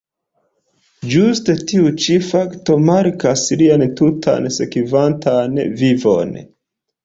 [1.15, 6.37] Ĝuste tiu ĉi fakto markas lian tutan sekvantan vivon.